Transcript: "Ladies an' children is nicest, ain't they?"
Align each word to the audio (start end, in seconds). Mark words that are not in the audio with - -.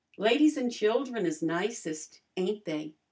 "Ladies 0.17 0.57
an' 0.57 0.71
children 0.71 1.27
is 1.27 1.43
nicest, 1.43 2.21
ain't 2.35 2.65
they?" 2.65 2.95